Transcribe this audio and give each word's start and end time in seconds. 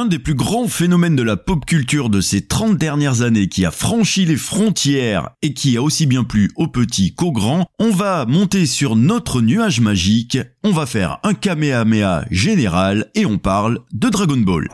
Un 0.00 0.06
des 0.06 0.18
plus 0.18 0.32
grands 0.32 0.66
phénomènes 0.66 1.14
de 1.14 1.22
la 1.22 1.36
pop 1.36 1.66
culture 1.66 2.08
de 2.08 2.22
ces 2.22 2.40
30 2.46 2.78
dernières 2.78 3.20
années 3.20 3.48
qui 3.48 3.66
a 3.66 3.70
franchi 3.70 4.24
les 4.24 4.38
frontières 4.38 5.28
et 5.42 5.52
qui 5.52 5.76
a 5.76 5.82
aussi 5.82 6.06
bien 6.06 6.24
plu 6.24 6.50
aux 6.56 6.68
petits 6.68 7.14
qu'aux 7.14 7.32
grands, 7.32 7.66
on 7.78 7.90
va 7.90 8.24
monter 8.24 8.64
sur 8.64 8.96
notre 8.96 9.42
nuage 9.42 9.82
magique, 9.82 10.38
on 10.64 10.70
va 10.70 10.86
faire 10.86 11.18
un 11.22 11.34
kamehameha 11.34 12.24
général 12.30 13.10
et 13.14 13.26
on 13.26 13.36
parle 13.36 13.80
de 13.92 14.08
Dragon 14.08 14.38
Ball. 14.38 14.68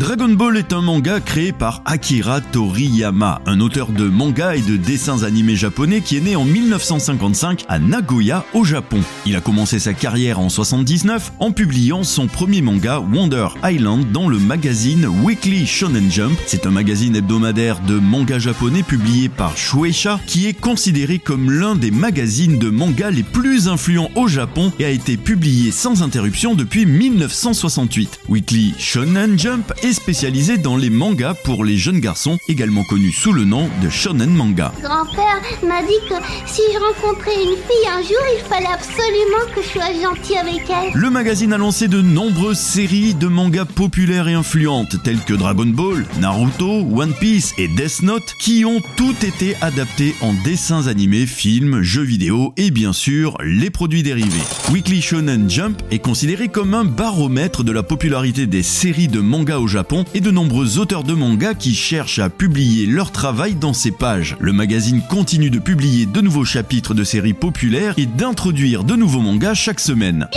Dragon 0.00 0.30
Ball 0.30 0.56
est 0.56 0.72
un 0.72 0.80
manga 0.80 1.20
créé 1.20 1.52
par 1.52 1.82
Akira 1.84 2.40
Toriyama, 2.40 3.42
un 3.44 3.60
auteur 3.60 3.88
de 3.92 4.04
manga 4.04 4.56
et 4.56 4.62
de 4.62 4.78
dessins 4.78 5.24
animés 5.24 5.56
japonais 5.56 6.00
qui 6.00 6.16
est 6.16 6.22
né 6.22 6.36
en 6.36 6.46
1955 6.46 7.66
à 7.68 7.78
Nagoya 7.78 8.46
au 8.54 8.64
Japon. 8.64 9.02
Il 9.26 9.36
a 9.36 9.42
commencé 9.42 9.78
sa 9.78 9.92
carrière 9.92 10.40
en 10.40 10.48
79 10.48 11.32
en 11.38 11.52
publiant 11.52 12.02
son 12.02 12.28
premier 12.28 12.62
manga 12.62 12.98
Wonder 12.98 13.48
Island 13.62 14.10
dans 14.10 14.30
le 14.30 14.38
magazine 14.38 15.06
Weekly 15.22 15.66
Shonen 15.66 16.10
Jump. 16.10 16.38
C'est 16.46 16.64
un 16.64 16.70
magazine 16.70 17.14
hebdomadaire 17.14 17.80
de 17.80 17.98
manga 17.98 18.38
japonais 18.38 18.82
publié 18.82 19.28
par 19.28 19.54
Shueisha 19.58 20.18
qui 20.26 20.46
est 20.46 20.58
considéré 20.58 21.18
comme 21.18 21.50
l'un 21.50 21.74
des 21.74 21.90
magazines 21.90 22.58
de 22.58 22.70
manga 22.70 23.10
les 23.10 23.22
plus 23.22 23.68
influents 23.68 24.10
au 24.14 24.28
Japon 24.28 24.72
et 24.78 24.86
a 24.86 24.90
été 24.90 25.18
publié 25.18 25.70
sans 25.70 26.02
interruption 26.02 26.54
depuis 26.54 26.86
1968. 26.86 28.20
Weekly 28.30 28.72
Shonen 28.78 29.38
Jump 29.38 29.74
est 29.82 29.89
spécialisé 29.92 30.58
dans 30.58 30.76
les 30.76 30.90
mangas 30.90 31.34
pour 31.44 31.64
les 31.64 31.76
jeunes 31.76 32.00
garçons, 32.00 32.38
également 32.48 32.84
connus 32.84 33.12
sous 33.12 33.32
le 33.32 33.44
nom 33.44 33.68
de 33.82 33.88
shonen 33.88 34.30
manga. 34.30 34.72
Grand-père 34.82 35.40
m'a 35.62 35.82
dit 35.82 35.98
que 36.08 36.14
si 36.46 36.62
je 36.72 36.78
rencontrais 36.78 37.34
une 37.34 37.56
fille 37.56 37.88
un 37.92 38.02
jour, 38.02 38.22
il 38.36 38.44
fallait 38.48 38.66
absolument 38.66 39.54
que 39.54 39.62
je 39.62 39.68
sois 39.68 39.92
gentil 40.02 40.36
avec 40.36 40.62
elle. 40.68 40.92
Le 40.94 41.10
magazine 41.10 41.52
a 41.52 41.58
lancé 41.58 41.88
de 41.88 42.00
nombreuses 42.00 42.58
séries 42.58 43.14
de 43.14 43.26
mangas 43.26 43.64
populaires 43.64 44.28
et 44.28 44.34
influentes 44.34 45.02
telles 45.02 45.20
que 45.20 45.34
Dragon 45.34 45.66
Ball, 45.66 46.06
Naruto, 46.20 46.86
One 46.94 47.14
Piece 47.14 47.52
et 47.58 47.68
Death 47.68 48.02
Note 48.02 48.34
qui 48.40 48.64
ont 48.64 48.80
toutes 48.96 49.24
été 49.24 49.56
adaptés 49.60 50.14
en 50.20 50.32
dessins 50.44 50.86
animés, 50.86 51.26
films, 51.26 51.82
jeux 51.82 52.02
vidéo 52.02 52.52
et 52.56 52.70
bien 52.70 52.92
sûr 52.92 53.36
les 53.42 53.70
produits 53.70 54.02
dérivés. 54.02 54.38
Weekly 54.70 55.02
Shonen 55.02 55.50
Jump 55.50 55.82
est 55.90 55.98
considéré 55.98 56.48
comme 56.48 56.74
un 56.74 56.84
baromètre 56.84 57.64
de 57.64 57.72
la 57.72 57.82
popularité 57.82 58.46
des 58.46 58.62
séries 58.62 59.08
de 59.08 59.20
mangas 59.20 59.58
au 59.58 59.66
Japon 59.66 59.79
et 60.14 60.20
de 60.20 60.30
nombreux 60.30 60.78
auteurs 60.78 61.04
de 61.04 61.14
manga 61.14 61.54
qui 61.54 61.74
cherchent 61.74 62.18
à 62.18 62.28
publier 62.28 62.86
leur 62.86 63.12
travail 63.12 63.54
dans 63.54 63.72
ces 63.72 63.90
pages. 63.90 64.36
Le 64.38 64.52
magazine 64.52 65.02
continue 65.08 65.50
de 65.50 65.58
publier 65.58 66.06
de 66.06 66.20
nouveaux 66.20 66.44
chapitres 66.44 66.94
de 66.94 67.04
séries 67.04 67.32
populaires 67.32 67.94
et 67.96 68.06
d'introduire 68.06 68.84
de 68.84 68.94
nouveaux 68.94 69.20
mangas 69.20 69.54
chaque 69.54 69.80
semaine. 69.80 70.28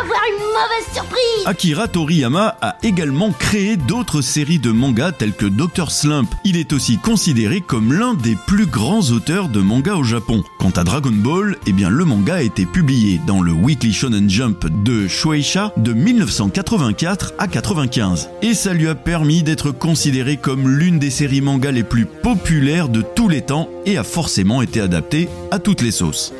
Avoir 0.00 0.20
une 0.28 0.44
mauvaise 0.44 0.92
surprise 0.92 1.46
Akira 1.46 1.88
Toriyama 1.88 2.56
a 2.60 2.76
également 2.82 3.30
créé 3.32 3.76
d'autres 3.76 4.20
séries 4.20 4.58
de 4.58 4.70
mangas 4.70 5.12
telles 5.12 5.32
que 5.32 5.46
Dr 5.46 5.90
Slump. 5.90 6.28
Il 6.44 6.56
est 6.56 6.72
aussi 6.72 6.98
considéré 6.98 7.60
comme 7.60 7.92
l'un 7.92 8.14
des 8.14 8.36
plus 8.46 8.66
grands 8.66 9.10
auteurs 9.10 9.48
de 9.48 9.60
manga 9.60 9.94
au 9.94 10.02
Japon. 10.02 10.42
Quant 10.58 10.70
à 10.70 10.84
Dragon 10.84 11.12
Ball, 11.12 11.56
eh 11.66 11.72
bien 11.72 11.88
le 11.88 12.04
manga 12.04 12.36
a 12.36 12.42
été 12.42 12.66
publié 12.66 13.20
dans 13.26 13.40
le 13.40 13.52
Weekly 13.52 13.92
Shonen 13.92 14.28
Jump 14.28 14.66
de 14.66 15.08
Shueisha 15.08 15.72
de 15.76 15.92
1984 15.92 17.34
à 17.38 17.46
95. 17.46 18.28
Et 18.42 18.54
ça 18.54 18.74
lui 18.74 18.88
a 18.88 18.94
permis 18.94 19.42
d'être 19.42 19.70
considéré 19.70 20.36
comme 20.36 20.68
l'une 20.68 20.98
des 20.98 21.10
séries 21.10 21.40
manga 21.40 21.70
les 21.70 21.84
plus 21.84 22.06
populaires 22.06 22.88
de 22.88 23.02
tous 23.02 23.28
les 23.28 23.42
temps 23.42 23.68
et 23.86 23.96
a 23.96 24.04
forcément 24.04 24.62
été 24.62 24.80
adapté 24.80 25.28
à 25.50 25.58
toutes 25.58 25.80
les 25.82 25.92
sauces. 25.92 26.32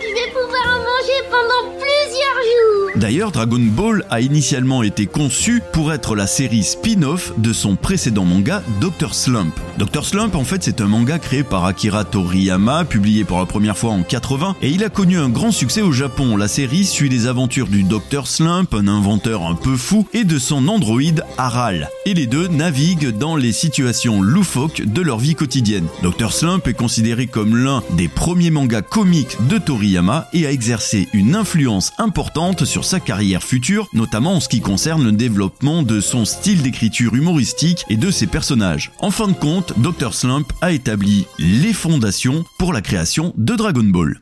D'ailleurs, 2.97 3.31
Dragon 3.31 3.61
Ball 3.61 4.07
a 4.09 4.23
initialement 4.23 4.83
été 4.83 5.05
conçu 5.05 5.63
pour 5.75 5.93
être 5.93 6.17
la 6.17 6.27
série 6.27 6.63
spin-off 6.63 7.35
de 7.37 7.53
son 7.53 7.77
précédent 7.77 8.25
manga 8.25 8.63
Dr 8.81 9.15
Slump. 9.15 9.53
Dr 9.77 10.03
Slump, 10.03 10.35
en 10.35 10.45
fait, 10.45 10.65
c'est 10.65 10.81
un 10.81 10.87
manga 10.87 11.19
créé 11.19 11.43
par 11.43 11.67
Akira 11.67 12.05
Toriyama, 12.05 12.87
publié 12.87 13.25
pour 13.25 13.39
la 13.39 13.45
première 13.45 13.77
fois 13.77 13.91
en 13.91 14.03
80, 14.03 14.57
et 14.63 14.71
il 14.71 14.83
a 14.83 14.89
connu 14.89 15.19
un 15.19 15.29
grand 15.29 15.53
succès 15.53 15.83
au 15.83 15.93
Japon. 15.93 16.39
La 16.39 16.49
série 16.49 16.87
suit 16.87 17.11
les 17.11 17.27
aventures 17.27 17.67
du 17.67 17.83
Dr 17.83 18.27
Slump, 18.27 18.73
un 18.73 18.89
inventeur 18.89 19.43
un 19.43 19.57
peu 19.57 19.77
fou, 19.77 20.09
et 20.15 20.25
de 20.25 20.39
son 20.39 20.67
androïde 20.67 21.23
Aral. 21.37 21.91
Et 22.07 22.15
les 22.15 22.27
deux 22.27 22.49
naviguent 22.49 23.11
dans 23.11 23.37
les 23.37 23.53
situations 23.53 24.23
loufoques 24.23 24.81
de 24.87 25.03
leur 25.03 25.19
vie 25.19 25.35
quotidienne. 25.35 25.87
Dr 26.03 26.33
Slump 26.33 26.67
est 26.67 26.73
considéré 26.73 27.27
comme 27.27 27.57
l'un 27.57 27.83
des 27.91 28.09
premiers 28.09 28.51
mangas 28.51 28.81
comiques 28.81 29.37
de 29.51 29.59
Toriyama 29.59 30.29
et 30.33 30.47
a 30.47 30.53
exercé 30.53 31.09
une 31.13 31.35
influence 31.35 31.93
importante 31.99 32.65
sur 32.65 32.86
sa 32.87 33.01
carrière 33.01 33.43
future, 33.43 33.89
notamment 33.93 34.35
en 34.35 34.41
ce 34.41 34.49
qui 34.49 34.61
concerne 34.61 35.05
le 35.05 35.13
développement 35.13 35.83
de 35.83 36.01
son 36.01 36.25
style 36.25 36.63
d'écriture 36.63 37.15
humoristique 37.15 37.85
et 37.91 37.97
de 37.97 38.11
ses 38.11 38.27
personnages. 38.27 38.93
En 39.01 39.11
fin 39.11 39.29
de 39.29 39.35
compte, 39.35 39.75
Dr 39.79 40.15
Slump 40.15 40.53
a 40.61 40.73
établi 40.73 41.27
les 41.39 41.73
fondations 41.73 42.45
pour 42.59 42.73
la 42.73 42.81
création 42.81 43.35
de 43.37 43.55
Dragon 43.55 43.85
Ball. 43.85 44.19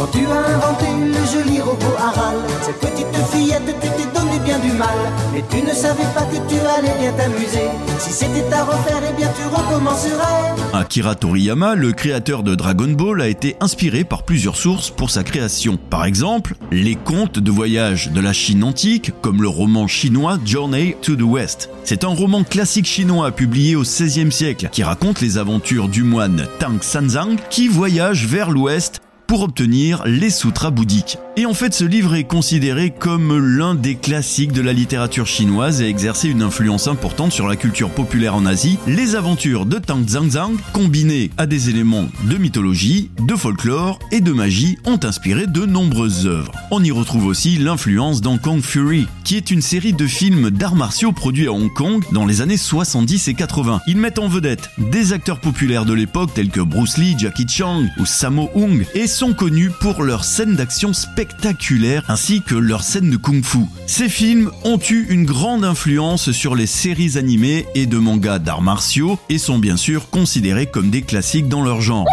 Quand 0.00 0.06
tu 0.06 0.24
as 0.24 0.56
inventé 0.56 0.86
le 0.98 1.26
joli 1.30 1.60
robot 1.60 1.94
Aral, 1.98 2.38
cette 2.62 2.80
petite 2.80 3.14
fillette, 3.30 3.66
tu 3.66 3.88
t'es 3.88 4.18
donné 4.18 4.38
bien 4.42 4.58
du 4.58 4.72
mal. 4.72 4.88
Mais 5.34 5.44
tu 5.50 5.62
ne 5.62 5.74
savais 5.74 6.06
pas 6.14 6.22
que 6.22 6.36
tu 6.48 6.58
allais 6.58 6.98
bien 6.98 7.12
t'amuser. 7.12 7.68
Si 7.98 8.10
c'était 8.10 8.50
à 8.50 8.64
refaire, 8.64 9.02
eh 9.06 9.14
bien 9.14 9.28
tu 9.36 9.42
recommencerais. 9.54 10.54
Akira 10.72 11.16
Toriyama, 11.16 11.74
le 11.74 11.92
créateur 11.92 12.42
de 12.42 12.54
Dragon 12.54 12.88
Ball, 12.88 13.20
a 13.20 13.28
été 13.28 13.56
inspiré 13.60 14.04
par 14.04 14.22
plusieurs 14.22 14.56
sources 14.56 14.88
pour 14.88 15.10
sa 15.10 15.22
création. 15.22 15.76
Par 15.90 16.06
exemple, 16.06 16.54
les 16.72 16.94
contes 16.94 17.38
de 17.38 17.50
voyage 17.50 18.10
de 18.10 18.22
la 18.22 18.32
Chine 18.32 18.64
antique, 18.64 19.12
comme 19.20 19.42
le 19.42 19.48
roman 19.48 19.86
chinois 19.86 20.38
Journey 20.46 20.96
to 21.02 21.14
the 21.14 21.20
West. 21.20 21.68
C'est 21.84 22.04
un 22.04 22.14
roman 22.14 22.42
classique 22.42 22.86
chinois 22.86 23.32
publié 23.32 23.76
au 23.76 23.82
XVIe 23.82 24.32
siècle 24.32 24.70
qui 24.72 24.82
raconte 24.82 25.20
les 25.20 25.36
aventures 25.36 25.88
du 25.88 26.04
moine 26.04 26.46
Tang 26.58 26.80
Sanzang 26.80 27.36
qui 27.50 27.68
voyage 27.68 28.26
vers 28.26 28.50
l'ouest 28.50 29.02
pour 29.30 29.42
obtenir 29.42 30.02
les 30.06 30.28
sutras 30.28 30.72
bouddhiques. 30.72 31.16
Et 31.36 31.46
en 31.46 31.54
fait, 31.54 31.72
ce 31.72 31.84
livre 31.84 32.16
est 32.16 32.24
considéré 32.24 32.90
comme 32.90 33.38
l'un 33.38 33.76
des 33.76 33.94
classiques 33.94 34.52
de 34.52 34.60
la 34.60 34.72
littérature 34.72 35.28
chinoise 35.28 35.80
et 35.80 35.84
a 35.84 35.88
exercé 35.88 36.28
une 36.28 36.42
influence 36.42 36.88
importante 36.88 37.30
sur 37.30 37.46
la 37.46 37.54
culture 37.54 37.90
populaire 37.90 38.34
en 38.34 38.44
Asie. 38.44 38.76
Les 38.88 39.14
aventures 39.14 39.66
de 39.66 39.78
Tang 39.78 40.04
Zhangzhang, 40.04 40.56
combinées 40.72 41.30
à 41.38 41.46
des 41.46 41.70
éléments 41.70 42.08
de 42.24 42.36
mythologie, 42.38 43.12
de 43.20 43.36
folklore 43.36 44.00
et 44.10 44.20
de 44.20 44.32
magie, 44.32 44.78
ont 44.84 44.98
inspiré 45.04 45.46
de 45.46 45.64
nombreuses 45.64 46.26
œuvres. 46.26 46.50
On 46.72 46.82
y 46.82 46.90
retrouve 46.90 47.26
aussi 47.26 47.56
l'influence 47.56 48.22
d'Hong 48.22 48.40
Kong 48.40 48.60
Fury, 48.60 49.06
qui 49.22 49.36
est 49.36 49.52
une 49.52 49.62
série 49.62 49.92
de 49.92 50.08
films 50.08 50.50
d'arts 50.50 50.74
martiaux 50.74 51.12
produits 51.12 51.46
à 51.46 51.52
Hong 51.52 51.72
Kong 51.72 52.04
dans 52.10 52.26
les 52.26 52.40
années 52.40 52.56
70 52.56 53.28
et 53.28 53.34
80. 53.34 53.82
Ils 53.86 53.96
mettent 53.96 54.18
en 54.18 54.26
vedette 54.26 54.70
des 54.76 55.12
acteurs 55.12 55.38
populaires 55.38 55.84
de 55.84 55.94
l'époque 55.94 56.34
tels 56.34 56.50
que 56.50 56.60
Bruce 56.60 56.98
Lee, 56.98 57.14
Jackie 57.16 57.46
Chan 57.48 57.84
ou 57.96 58.04
Sammo 58.04 58.50
Hung 58.56 58.84
connus 59.28 59.70
pour 59.70 60.02
leurs 60.02 60.24
scènes 60.24 60.56
d'action 60.56 60.92
spectaculaires 60.94 62.02
ainsi 62.08 62.42
que 62.42 62.54
leurs 62.54 62.82
scènes 62.82 63.10
de 63.10 63.16
kung-fu. 63.16 63.66
Ces 63.86 64.08
films 64.08 64.50
ont 64.64 64.78
eu 64.78 65.06
une 65.10 65.26
grande 65.26 65.64
influence 65.64 66.32
sur 66.32 66.54
les 66.54 66.66
séries 66.66 67.18
animées 67.18 67.66
et 67.74 67.86
de 67.86 67.98
mangas 67.98 68.38
d'arts 68.38 68.62
martiaux 68.62 69.18
et 69.28 69.38
sont 69.38 69.58
bien 69.58 69.76
sûr 69.76 70.08
considérés 70.08 70.66
comme 70.66 70.90
des 70.90 71.02
classiques 71.02 71.48
dans 71.48 71.62
leur 71.62 71.82
genre. 71.82 72.06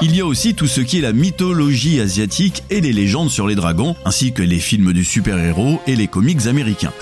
Il 0.00 0.14
y 0.14 0.20
a 0.20 0.26
aussi 0.26 0.54
tout 0.54 0.68
ce 0.68 0.80
qui 0.80 0.98
est 0.98 1.02
la 1.02 1.12
mythologie 1.12 2.00
asiatique 2.00 2.62
et 2.70 2.80
les 2.80 2.92
légendes 2.92 3.30
sur 3.30 3.48
les 3.48 3.56
dragons, 3.56 3.96
ainsi 4.04 4.32
que 4.32 4.42
les 4.42 4.60
films 4.60 4.92
de 4.92 5.02
super-héros 5.02 5.80
et 5.86 5.96
les 5.96 6.06
comics 6.06 6.46
américains. 6.46 6.92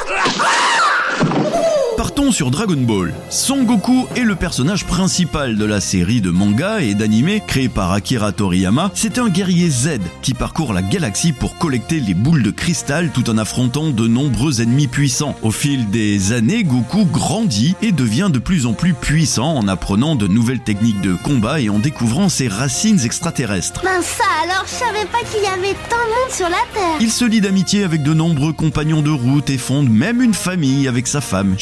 Partons 2.15 2.31
sur 2.31 2.51
Dragon 2.51 2.77
Ball. 2.77 3.15
Son 3.31 3.63
Goku 3.63 4.07
est 4.17 4.25
le 4.25 4.35
personnage 4.35 4.85
principal 4.85 5.57
de 5.57 5.65
la 5.65 5.81
série 5.81 6.21
de 6.21 6.29
manga 6.29 6.83
et 6.83 6.95
d'anime 6.95 7.41
créée 7.47 7.71
par 7.71 7.91
Akira 7.91 8.33
Toriyama. 8.33 8.91
C'est 8.93 9.17
un 9.17 9.31
guerrier 9.31 9.71
Z 9.71 10.01
qui 10.21 10.35
parcourt 10.35 10.75
la 10.75 10.83
galaxie 10.83 11.33
pour 11.33 11.57
collecter 11.57 12.01
les 12.01 12.13
boules 12.13 12.43
de 12.43 12.51
cristal 12.51 13.13
tout 13.15 13.31
en 13.31 13.39
affrontant 13.39 13.89
de 13.89 14.07
nombreux 14.07 14.61
ennemis 14.61 14.89
puissants. 14.89 15.37
Au 15.41 15.51
fil 15.51 15.89
des 15.89 16.33
années, 16.33 16.65
Goku 16.65 17.07
grandit 17.07 17.77
et 17.81 17.93
devient 17.93 18.29
de 18.31 18.39
plus 18.39 18.67
en 18.67 18.75
plus 18.75 18.93
puissant 18.93 19.57
en 19.57 19.67
apprenant 19.67 20.15
de 20.15 20.27
nouvelles 20.27 20.63
techniques 20.63 21.01
de 21.01 21.15
combat 21.15 21.63
et 21.63 21.71
en 21.71 21.79
découvrant 21.79 22.29
ses 22.29 22.49
racines 22.49 23.01
extraterrestres. 23.01 23.81
Ben 23.83 24.03
ça 24.03 24.25
alors, 24.45 24.65
je 24.67 24.75
savais 24.75 25.07
pas 25.07 25.21
qu'il 25.31 25.43
y 25.43 25.47
avait 25.47 25.77
tant 25.89 25.97
de 25.97 26.11
monde 26.11 26.31
sur 26.31 26.49
la 26.49 26.57
Terre. 26.75 26.99
Il 27.01 27.11
se 27.11 27.25
lie 27.25 27.41
d'amitié 27.41 27.85
avec 27.85 28.03
de 28.03 28.13
nombreux 28.13 28.53
compagnons 28.53 29.01
de 29.01 29.11
route 29.11 29.49
et 29.51 29.59
fonde 29.59 29.89
même 29.89 30.21
une 30.21 30.35
famille 30.35 30.89
avec 30.89 31.07
sa 31.07 31.21
femme, 31.21 31.55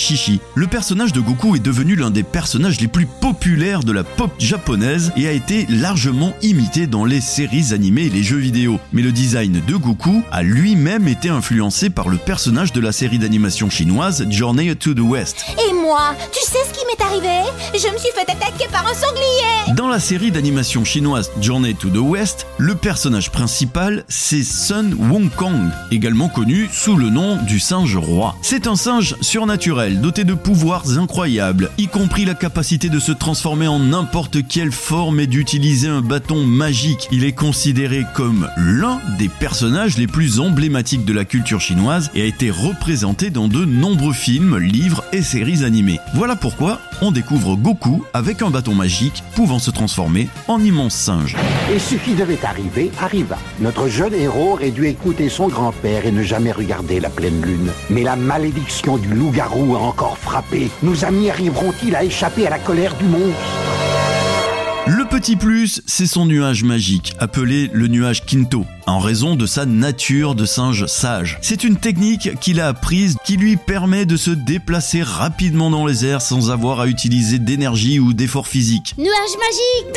Le 0.54 0.66
personnage 0.66 1.12
de 1.12 1.20
Goku 1.20 1.56
est 1.56 1.64
devenu 1.64 1.94
l'un 1.96 2.10
des 2.10 2.22
personnages 2.22 2.81
les 2.81 2.88
plus 2.88 3.06
populaires 3.06 3.84
de 3.84 3.92
la 3.92 4.04
pop 4.04 4.32
japonaise 4.38 5.12
et 5.16 5.28
a 5.28 5.32
été 5.32 5.66
largement 5.69 6.34
imité 6.42 6.87
dans 6.87 7.04
les 7.04 7.20
séries 7.20 7.72
animées 7.72 8.06
et 8.06 8.10
les 8.10 8.22
jeux 8.22 8.38
vidéo. 8.38 8.78
Mais 8.92 9.02
le 9.02 9.12
design 9.12 9.60
de 9.66 9.76
Goku 9.76 10.22
a 10.31 10.42
lui-même 10.42 11.08
été 11.08 11.28
influencé 11.28 11.90
par 11.90 12.08
le 12.08 12.16
personnage 12.16 12.72
de 12.72 12.81
la 12.81 12.92
série 12.92 13.19
d'animation 13.19 13.70
chinoise 13.70 14.26
Journey 14.28 14.75
to 14.76 14.94
the 14.94 15.00
West. 15.00 15.44
Tu 16.31 16.40
sais 16.40 16.58
ce 16.69 16.78
qui 16.78 16.84
m'est 16.87 17.04
arrivé? 17.04 17.50
Je 17.72 17.92
me 17.92 17.98
suis 17.98 18.10
fait 18.14 18.31
attaquer 18.31 18.69
par 18.70 18.87
un 18.87 18.94
sanglier 18.94 19.75
Dans 19.75 19.88
la 19.88 19.98
série 19.98 20.31
d'animation 20.31 20.84
chinoise 20.84 21.32
Journey 21.40 21.75
to 21.75 21.88
the 21.88 21.98
West, 21.98 22.46
le 22.58 22.76
personnage 22.76 23.32
principal 23.32 24.04
c'est 24.06 24.44
Sun 24.44 24.94
Wukong, 24.94 25.70
également 25.90 26.28
connu 26.28 26.69
sous 26.72 26.96
le 26.96 27.10
nom 27.10 27.42
du 27.42 27.58
singe 27.58 27.96
roi. 27.96 28.37
C'est 28.40 28.69
un 28.69 28.76
singe 28.76 29.16
surnaturel 29.20 30.00
doté 30.00 30.22
de 30.22 30.34
pouvoirs 30.34 30.96
incroyables, 30.96 31.70
y 31.76 31.88
compris 31.88 32.25
la 32.25 32.34
capacité 32.34 32.88
de 32.88 33.00
se 33.00 33.10
transformer 33.10 33.66
en 33.66 33.81
n'importe 33.81 34.46
quelle 34.46 34.72
forme 34.72 35.19
et 35.19 35.26
d'utiliser 35.26 35.88
un 35.88 36.02
bâton 36.02 36.44
magique. 36.44 37.08
Il 37.10 37.25
est 37.25 37.32
considéré 37.32 38.04
comme 38.14 38.48
l'un 38.56 39.00
des 39.19 39.28
personnages 39.28 39.98
les 39.98 40.06
plus 40.06 40.38
emblématiques 40.38 41.04
de 41.04 41.12
la 41.12 41.25
culture 41.25 41.60
chinoise 41.60 42.10
et 42.14 42.22
a 42.22 42.26
été 42.26 42.50
représenté 42.50 43.31
dans 43.31 43.48
de 43.48 43.64
nombreux 43.64 44.12
films, 44.12 44.58
livres 44.58 45.02
et 45.12 45.22
séries 45.22 45.64
animées. 45.64 45.79
Voilà 46.14 46.36
pourquoi 46.36 46.78
on 47.02 47.10
découvre 47.10 47.56
Goku 47.56 48.04
avec 48.12 48.42
un 48.42 48.50
bâton 48.50 48.74
magique 48.74 49.22
pouvant 49.34 49.58
se 49.58 49.70
transformer 49.70 50.28
en 50.48 50.62
immense 50.62 50.94
singe. 50.94 51.36
Et 51.74 51.78
ce 51.78 51.94
qui 51.94 52.14
devait 52.14 52.44
arriver 52.44 52.90
arriva. 53.00 53.38
Notre 53.60 53.88
jeune 53.88 54.14
héros 54.14 54.52
aurait 54.52 54.70
dû 54.70 54.86
écouter 54.86 55.28
son 55.28 55.48
grand-père 55.48 56.06
et 56.06 56.12
ne 56.12 56.22
jamais 56.22 56.52
regarder 56.52 57.00
la 57.00 57.10
pleine 57.10 57.40
lune. 57.42 57.70
Mais 57.88 58.02
la 58.02 58.16
malédiction 58.16 58.98
du 58.98 59.08
loup-garou 59.08 59.76
a 59.76 59.78
encore 59.78 60.18
frappé. 60.18 60.70
Nos 60.82 61.04
amis 61.04 61.30
arriveront-ils 61.30 61.96
à 61.96 62.04
échapper 62.04 62.46
à 62.46 62.50
la 62.50 62.58
colère 62.58 62.94
du 62.96 63.04
monstre? 63.04 63.79
Le 64.86 65.04
petit 65.04 65.36
plus, 65.36 65.82
c'est 65.86 66.06
son 66.06 66.26
nuage 66.26 66.64
magique, 66.64 67.14
appelé 67.18 67.70
le 67.72 67.86
nuage 67.86 68.24
Kinto, 68.24 68.64
en 68.86 68.98
raison 68.98 69.36
de 69.36 69.46
sa 69.46 69.66
nature 69.66 70.34
de 70.34 70.44
singe 70.44 70.86
sage. 70.86 71.38
C'est 71.42 71.64
une 71.64 71.76
technique 71.76 72.38
qu'il 72.40 72.60
a 72.60 72.68
apprise 72.68 73.16
qui 73.24 73.36
lui 73.36 73.56
permet 73.56 74.06
de 74.06 74.16
se 74.16 74.30
déplacer 74.30 75.02
rapidement 75.02 75.70
dans 75.70 75.86
les 75.86 76.06
airs 76.06 76.22
sans 76.22 76.50
avoir 76.50 76.80
à 76.80 76.86
utiliser 76.86 77.38
d'énergie 77.38 78.00
ou 78.00 78.12
d'effort 78.12 78.48
physique. 78.48 78.94
Nuage 78.98 79.36
magique 79.38 79.94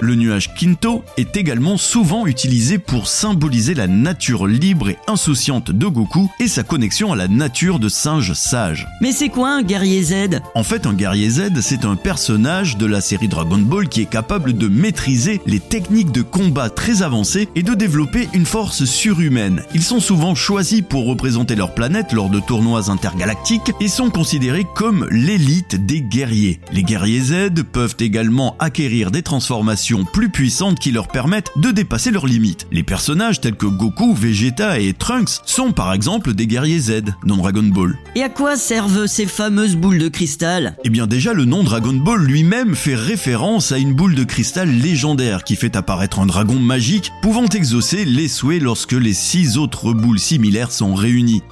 Le 0.00 0.16
nuage 0.16 0.54
Kinto 0.54 1.04
est 1.16 1.36
également 1.36 1.76
souvent 1.76 2.26
utilisé 2.26 2.78
pour 2.78 3.06
symboliser 3.06 3.74
la 3.74 3.86
nature 3.86 4.46
libre 4.46 4.90
et 4.90 4.98
insouciante 5.06 5.70
de 5.70 5.86
Goku 5.86 6.30
et 6.40 6.48
sa 6.48 6.62
connexion 6.62 7.12
à 7.12 7.16
la 7.16 7.28
nature 7.28 7.78
de 7.78 7.88
singe 7.88 8.32
sage. 8.32 8.88
Mais 9.00 9.12
c'est 9.12 9.28
quoi 9.28 9.50
un 9.50 9.62
guerrier 9.62 10.02
Z? 10.02 10.40
En 10.54 10.64
fait, 10.64 10.86
un 10.86 10.94
guerrier 10.94 11.30
Z, 11.30 11.60
c'est 11.60 11.84
un 11.84 11.96
personnage 11.96 12.76
de 12.76 12.86
la 12.86 13.00
série 13.00 13.28
Dragon 13.28 13.58
Ball 13.58 13.88
qui 13.88 14.02
est 14.02 14.10
capable 14.10 14.54
de 14.54 14.68
maîtriser 14.68 15.40
les 15.46 15.60
techniques 15.60 16.12
de 16.12 16.22
combat 16.22 16.70
très 16.70 17.02
avancées 17.02 17.48
et 17.54 17.62
de 17.62 17.74
développer 17.74 18.28
une 18.34 18.46
force 18.46 18.84
surhumaine. 18.84 19.62
Ils 19.74 19.82
sont 19.82 20.00
souvent 20.00 20.34
choisis 20.34 20.82
pour 20.82 21.06
représenter 21.06 21.54
leur 21.54 21.72
planète 21.72 22.12
lors 22.12 22.30
de 22.30 22.40
tournois 22.40 22.90
intergalactiques 22.90 23.72
et 23.80 23.88
sont 23.88 24.10
considérés 24.10 24.66
comme 24.74 25.06
l'élite 25.10 25.86
des 25.86 26.00
guerriers. 26.00 26.60
Les 26.72 26.82
guerriers 26.82 27.20
Z 27.20 27.62
peuvent 27.72 27.96
également 28.00 28.56
acquérir 28.58 29.10
des 29.10 29.22
transformations 29.22 29.83
plus 30.12 30.30
puissantes 30.30 30.78
qui 30.78 30.92
leur 30.92 31.08
permettent 31.08 31.50
de 31.56 31.70
dépasser 31.70 32.10
leurs 32.10 32.26
limites. 32.26 32.66
Les 32.72 32.82
personnages 32.82 33.40
tels 33.40 33.56
que 33.56 33.66
Goku, 33.66 34.14
Vegeta 34.14 34.78
et 34.78 34.92
Trunks 34.92 35.40
sont 35.44 35.72
par 35.72 35.92
exemple 35.92 36.32
des 36.32 36.46
guerriers 36.46 36.78
Z 36.78 37.02
dans 37.24 37.36
Dragon 37.36 37.62
Ball. 37.62 37.98
Et 38.14 38.22
à 38.22 38.28
quoi 38.28 38.56
servent 38.56 39.06
ces 39.06 39.26
fameuses 39.26 39.76
boules 39.76 39.98
de 39.98 40.08
cristal? 40.08 40.76
Eh 40.84 40.90
bien 40.90 41.06
déjà 41.06 41.32
le 41.32 41.44
nom 41.44 41.62
Dragon 41.62 41.92
Ball 41.92 42.22
lui-même 42.22 42.74
fait 42.74 42.94
référence 42.94 43.72
à 43.72 43.78
une 43.78 43.94
boule 43.94 44.14
de 44.14 44.24
cristal 44.24 44.70
légendaire 44.70 45.44
qui 45.44 45.56
fait 45.56 45.76
apparaître 45.76 46.20
un 46.20 46.26
dragon 46.26 46.58
magique 46.58 47.10
pouvant 47.22 47.46
exaucer 47.46 48.04
les 48.04 48.28
souhaits 48.28 48.62
lorsque 48.62 48.92
les 48.92 49.14
six 49.14 49.58
autres 49.58 49.92
boules 49.92 50.18
similaires 50.18 50.72
sont 50.72 50.94
réunies. 50.94 51.42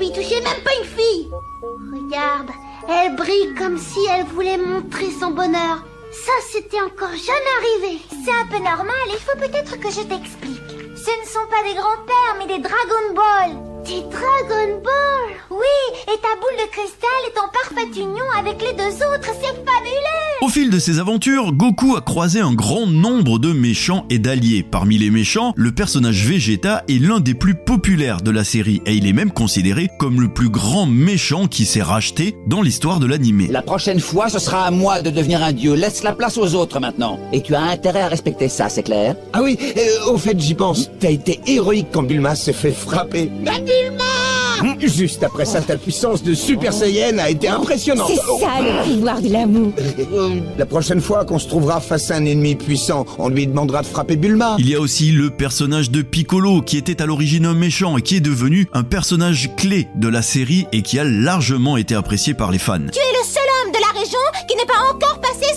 Même 0.00 0.62
pas 0.62 0.70
une 0.80 0.84
fille 0.84 1.30
Regarde, 1.92 2.50
elle 2.88 3.16
brille 3.16 3.52
comme 3.58 3.78
si 3.78 3.98
elle 4.08 4.26
voulait 4.26 4.56
montrer 4.56 5.10
son 5.10 5.30
bonheur. 5.30 5.82
Ça, 6.12 6.32
c'était 6.52 6.80
encore 6.80 7.10
jamais 7.10 7.54
arrivé. 7.58 8.00
C'est 8.24 8.30
un 8.30 8.46
peu 8.46 8.62
normal, 8.62 8.94
il 9.08 9.18
faut 9.18 9.36
peut-être 9.36 9.76
que 9.78 9.90
je 9.90 10.02
t'explique. 10.02 10.96
Ce 10.96 11.10
ne 11.20 11.26
sont 11.26 11.46
pas 11.50 11.64
des 11.64 11.74
grands-pères, 11.74 12.36
mais 12.38 12.46
des 12.46 12.62
Dragon 12.62 13.14
Ball. 13.14 13.67
Des 13.84 14.00
Dragon 14.10 14.80
Ball 14.82 15.36
Oui, 15.50 15.66
et 16.06 16.18
ta 16.20 16.34
boule 16.40 16.56
de 16.58 16.70
cristal 16.70 17.08
est 17.26 17.38
en 17.38 17.48
parfaite 17.52 17.96
union 17.96 18.24
avec 18.38 18.60
les 18.60 18.72
deux 18.72 18.94
autres, 18.96 19.30
c'est 19.40 19.54
fabuleux 19.64 20.42
Au 20.42 20.48
fil 20.48 20.70
de 20.70 20.78
ses 20.78 20.98
aventures, 20.98 21.52
Goku 21.52 21.96
a 21.96 22.00
croisé 22.00 22.40
un 22.40 22.52
grand 22.52 22.86
nombre 22.86 23.38
de 23.38 23.52
méchants 23.52 24.04
et 24.10 24.18
d'alliés. 24.18 24.62
Parmi 24.68 24.98
les 24.98 25.10
méchants, 25.10 25.52
le 25.56 25.72
personnage 25.72 26.26
Vegeta 26.26 26.84
est 26.88 26.98
l'un 27.00 27.20
des 27.20 27.34
plus 27.34 27.54
populaires 27.54 28.20
de 28.20 28.30
la 28.30 28.44
série 28.44 28.82
et 28.86 28.94
il 28.94 29.06
est 29.06 29.12
même 29.12 29.30
considéré 29.32 29.88
comme 29.98 30.20
le 30.20 30.28
plus 30.28 30.48
grand 30.50 30.86
méchant 30.86 31.46
qui 31.46 31.64
s'est 31.64 31.82
racheté 31.82 32.36
dans 32.46 32.62
l'histoire 32.62 33.00
de 33.00 33.06
l'animé. 33.06 33.48
La 33.50 33.62
prochaine 33.62 34.00
fois, 34.00 34.28
ce 34.28 34.38
sera 34.38 34.64
à 34.66 34.70
moi 34.70 35.02
de 35.02 35.10
devenir 35.10 35.42
un 35.42 35.52
dieu. 35.52 35.74
Laisse 35.74 36.02
la 36.02 36.12
place 36.12 36.36
aux 36.38 36.54
autres 36.54 36.80
maintenant. 36.80 37.18
Et 37.32 37.42
tu 37.42 37.54
as 37.54 37.62
intérêt 37.62 38.00
à 38.02 38.08
respecter 38.08 38.48
ça, 38.48 38.68
c'est 38.68 38.82
clair? 38.82 39.14
Ah 39.32 39.42
oui, 39.42 39.58
euh, 39.76 40.10
au 40.12 40.18
fait, 40.18 40.38
j'y 40.38 40.54
pense. 40.54 40.90
T'as 41.00 41.10
été 41.10 41.40
héroïque 41.46 41.88
quand 41.92 42.02
Bulma 42.02 42.34
s'est 42.34 42.52
fait 42.52 42.72
frapper. 42.72 43.30
Hum, 44.60 44.74
Juste 44.80 45.22
après 45.22 45.44
ça, 45.44 45.60
ta 45.60 45.76
puissance 45.76 46.22
de 46.24 46.34
Super 46.34 46.72
Saiyan 46.72 47.18
a 47.18 47.30
été 47.30 47.46
impressionnante. 47.48 48.08
C'est 48.08 48.16
ça 48.44 48.60
le 48.60 48.92
pouvoir 48.94 49.22
de 49.22 49.28
l'amour 49.28 49.72
La 50.58 50.66
prochaine 50.66 51.00
fois 51.00 51.24
qu'on 51.24 51.38
se 51.38 51.46
trouvera 51.46 51.80
face 51.80 52.10
à 52.10 52.16
un 52.16 52.24
ennemi 52.24 52.56
puissant, 52.56 53.06
on 53.18 53.28
lui 53.28 53.46
demandera 53.46 53.82
de 53.82 53.86
frapper 53.86 54.16
Bulma. 54.16 54.56
Il 54.58 54.68
y 54.68 54.74
a 54.74 54.80
aussi 54.80 55.12
le 55.12 55.30
personnage 55.30 55.90
de 55.92 56.02
Piccolo 56.02 56.60
qui 56.62 56.76
était 56.76 57.00
à 57.00 57.06
l'origine 57.06 57.46
un 57.46 57.54
méchant 57.54 57.98
et 57.98 58.02
qui 58.02 58.16
est 58.16 58.20
devenu 58.20 58.68
un 58.72 58.82
personnage 58.82 59.50
clé 59.56 59.86
de 59.94 60.08
la 60.08 60.22
série 60.22 60.66
et 60.72 60.82
qui 60.82 60.98
a 60.98 61.04
largement 61.04 61.76
été 61.76 61.94
apprécié 61.94 62.34
par 62.34 62.50
les 62.50 62.58
fans. 62.58 62.78
Tu 62.78 62.98
es 62.98 63.12
le 63.12 63.24
seul 63.24 63.42
homme 63.64 63.72
de 63.72 63.78
la 63.78 64.00
région 64.00 64.18
qui 64.48 64.56
n'est 64.56 64.66
pas 64.66 64.92
encore 64.92 65.20
passé 65.20 65.47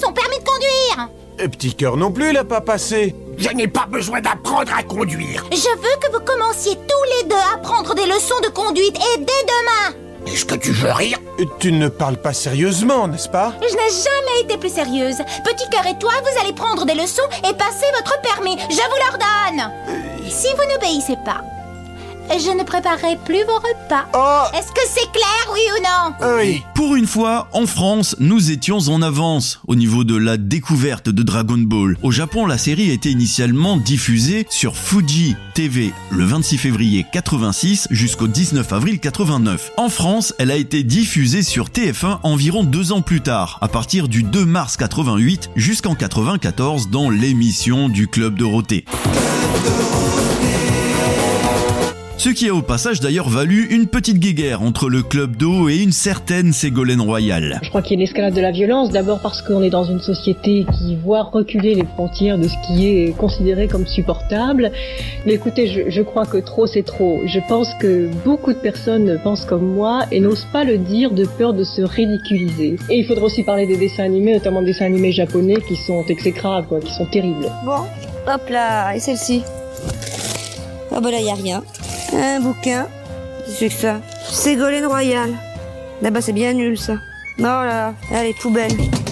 Et 1.43 1.48
petit 1.50 1.74
cœur 1.74 1.98
non 1.98 2.12
plus 2.12 2.31
l'a 2.33 2.43
pas 2.43 2.62
passé. 2.62 3.15
Je 3.38 3.50
n'ai 3.50 3.67
pas 3.67 3.88
besoin 3.89 4.21
d'apprendre 4.21 4.71
à 4.77 4.83
conduire. 4.83 5.43
Je 5.51 5.75
veux 5.75 6.00
que 6.00 6.12
vous 6.12 6.24
commenciez 6.24 6.75
tous 6.75 7.24
les 7.24 7.29
deux 7.29 7.36
à 7.53 7.57
prendre 7.57 7.95
des 7.95 8.05
leçons 8.05 8.39
de 8.43 8.50
conduite 8.50 8.95
et 8.95 9.17
dès 9.17 9.25
demain 9.25 9.98
Est-ce 10.31 10.45
que 10.45 10.53
tu 10.53 10.71
veux 10.71 10.91
rire? 10.91 11.17
Euh, 11.39 11.45
Tu 11.60 11.71
ne 11.71 11.88
parles 11.88 12.17
pas 12.21 12.33
sérieusement, 12.33 13.07
n'est-ce 13.07 13.27
pas? 13.29 13.53
Je 13.60 13.74
n'ai 13.74 13.89
jamais 13.89 14.41
été 14.43 14.57
plus 14.57 14.71
sérieuse. 14.71 15.17
Petit 15.43 15.67
cœur 15.71 15.88
et 15.88 15.98
toi, 15.98 16.12
vous 16.21 16.41
allez 16.43 16.53
prendre 16.53 16.86
des 16.86 16.93
leçons 16.93 17.24
et 17.39 17.53
passer 17.55 17.88
votre 17.98 18.21
permis. 18.21 18.57
Je 18.69 18.75
vous 18.75 19.00
l'ordonne. 19.07 19.71
Si 20.29 20.48
vous 20.53 20.74
n'obéissez 20.74 21.17
pas, 21.25 21.41
je 22.40 22.58
ne 22.58 22.64
préparerai 22.64 23.18
plus 23.26 23.44
vos 23.46 23.56
repas. 23.56 24.06
Oh 24.14 24.58
Est-ce 24.58 24.72
que 24.72 24.82
c'est 24.88 25.12
clair, 25.12 25.54
oui 25.54 25.60
ou 25.76 25.84
non 25.84 26.38
Oui. 26.38 26.64
Pour 26.76 26.96
une 26.96 27.08
fois, 27.08 27.50
en 27.54 27.66
France, 27.66 28.16
nous 28.20 28.52
étions 28.52 28.78
en 28.78 29.02
avance 29.02 29.60
au 29.68 29.76
niveau 29.76 30.04
de 30.04 30.16
la 30.16 30.38
découverte 30.38 31.10
de 31.10 31.24
Dragon 31.24 31.58
Ball. 31.58 31.98
Au 32.02 32.12
Japon, 32.12 32.46
la 32.46 32.58
série 32.58 32.90
a 32.90 32.94
été 32.94 33.12
initialement 33.12 33.78
diffusée 33.78 34.48
sur 34.50 34.76
Fuji 34.78 35.36
TV 35.54 35.94
le 36.10 36.24
26 36.24 36.58
février 36.58 37.06
86 37.12 37.88
jusqu'au 37.92 38.28
19 38.28 38.72
avril 38.74 39.00
89. 39.00 39.72
En 39.78 39.90
France, 39.90 40.34
elle 40.40 40.52
a 40.52 40.56
été 40.56 40.84
diffusée 40.84 41.44
sur 41.44 41.70
TF1 41.70 42.20
environ 42.24 42.64
deux 42.64 42.92
ans 42.92 43.02
plus 43.02 43.22
tard, 43.22 43.58
à 43.62 43.68
partir 43.68 44.08
du 44.08 44.24
2 44.24 44.46
mars 44.46 44.78
88 44.78 45.52
jusqu'en 45.56 45.96
94 45.96 46.90
dans 46.90 47.10
l'émission 47.10 47.90
du 47.90 48.08
Club 48.08 48.36
Dorothée. 48.36 48.86
Ce 52.22 52.30
qui 52.30 52.48
a 52.48 52.54
au 52.54 52.62
passage 52.62 53.00
d'ailleurs 53.00 53.30
valu 53.30 53.66
une 53.72 53.88
petite 53.88 54.20
guéguerre 54.20 54.62
entre 54.62 54.90
le 54.90 55.01
club 55.01 55.38
d'eau 55.38 55.70
et 55.70 55.78
une 55.78 55.92
certaine 55.92 56.54
Ségolène 56.54 57.01
Royal. 57.01 57.60
Je 57.63 57.70
crois 57.70 57.82
qu'il 57.82 57.94
y 57.94 57.96
a 57.96 57.98
une 57.98 58.08
escalade 58.08 58.36
de 58.36 58.42
la 58.42 58.51
violence, 58.51 58.92
d'abord 58.92 59.22
parce 59.22 59.42
qu'on 59.42 59.63
est 59.63 59.72
dans 59.72 59.86
une 59.86 60.00
société 60.00 60.68
qui 60.78 60.96
voit 60.98 61.24
reculer 61.24 61.74
les 61.74 61.84
frontières 61.84 62.38
de 62.38 62.48
ce 62.48 62.54
qui 62.68 62.86
est 62.86 63.18
considéré 63.18 63.68
comme 63.68 63.88
supportable. 63.88 64.72
Mais 65.25 65.34
écoutez, 65.34 65.66
je, 65.66 65.90
je 65.90 66.01
crois 66.04 66.28
que 66.28 66.38
trop 66.38 66.68
c'est 66.68 66.84
trop. 66.84 67.22
Je 67.25 67.40
pense 67.50 67.74
que 67.80 68.08
beaucoup 68.24 68.54
de 68.54 68.60
personnes 68.60 69.20
pensent 69.24 69.46
comme 69.46 69.74
moi 69.74 70.01
et 70.12 70.20
n'osent 70.20 70.48
pas 70.54 70.63
le 70.63 70.78
dire 70.78 71.10
de 71.10 71.25
peur 71.25 71.56
de 71.56 71.63
se 71.63 71.82
ridiculiser. 71.82 72.75
Et 72.92 73.00
il 73.00 73.06
faudra 73.08 73.25
aussi 73.25 73.42
parler 73.42 73.66
des 73.66 73.78
dessins 73.78 74.04
animés, 74.04 74.34
notamment 74.34 74.62
des 74.62 74.74
dessins 74.74 74.86
animés 74.86 75.12
japonais 75.12 75.58
qui 75.68 75.75
sont 75.75 76.06
exécrables, 76.08 76.68
quoi, 76.68 76.82
qui 76.82 76.94
sont 76.94 77.08
terribles. 77.08 77.51
Bon, 77.66 77.88
hop 78.32 78.48
là, 78.51 78.96
et 78.96 79.00
celle-ci? 79.00 79.42
Ah 80.94 81.00
bah 81.01 81.10
là, 81.10 81.20
y 81.20 81.32
a 81.32 81.34
rien. 81.34 81.63
Un 82.13 82.39
bouquin. 82.41 82.88
C'est 83.48 83.70
que 83.70 83.74
ça 83.74 84.01
Ségolène 84.30 84.86
Royal. 84.86 85.32
Là-bas, 86.01 86.22
c'est 86.22 86.34
bien 86.34 86.53
nul, 86.53 86.77
ça. 86.77 86.94
Non, 87.38 87.62
là, 87.62 87.94
allez, 88.13 88.34
poubelle. 88.41 88.72